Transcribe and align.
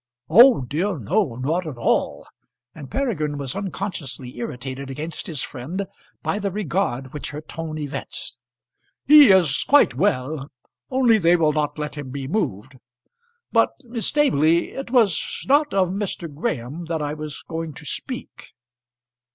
"Oh, 0.31 0.61
dear, 0.61 0.97
no; 0.97 1.35
not 1.35 1.67
at 1.67 1.77
all." 1.77 2.25
And 2.73 2.89
Peregrine 2.89 3.37
was 3.37 3.55
unconsciously 3.55 4.35
irritated 4.39 4.89
against 4.89 5.27
his 5.27 5.43
friend 5.43 5.85
by 6.23 6.39
the 6.39 6.49
regard 6.49 7.13
which 7.13 7.29
her 7.29 7.39
tone 7.39 7.77
evinced. 7.77 8.35
"He 9.05 9.31
is 9.31 9.63
quite 9.67 9.93
well; 9.93 10.49
only 10.89 11.19
they 11.19 11.35
will 11.35 11.53
not 11.53 11.77
let 11.77 11.93
him 11.93 12.09
be 12.09 12.27
moved. 12.27 12.79
But, 13.51 13.73
Miss 13.83 14.07
Staveley, 14.07 14.71
it 14.71 14.89
was 14.89 15.45
not 15.47 15.71
of 15.71 15.89
Mr. 15.89 16.33
Graham 16.33 16.85
that 16.85 17.03
I 17.03 17.13
was 17.13 17.43
going 17.47 17.73
to 17.73 17.85
speak." 17.85 18.53